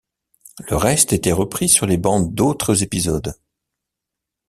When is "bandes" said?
1.99-2.33